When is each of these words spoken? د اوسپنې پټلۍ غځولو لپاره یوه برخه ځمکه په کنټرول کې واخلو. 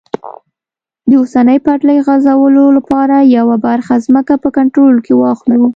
د 1.09 1.11
اوسپنې 1.21 1.57
پټلۍ 1.65 1.99
غځولو 2.07 2.65
لپاره 2.77 3.15
یوه 3.37 3.55
برخه 3.67 3.93
ځمکه 4.05 4.33
په 4.43 4.49
کنټرول 4.57 4.95
کې 5.05 5.13
واخلو. 5.17 5.63